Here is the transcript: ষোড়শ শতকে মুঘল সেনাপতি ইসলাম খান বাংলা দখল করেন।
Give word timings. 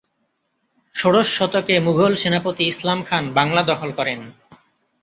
ষোড়শ 0.95 1.27
শতকে 1.37 1.75
মুঘল 1.79 2.13
সেনাপতি 2.15 2.63
ইসলাম 2.67 2.99
খান 3.03 3.23
বাংলা 3.37 3.61
দখল 3.63 3.89
করেন। 3.97 4.19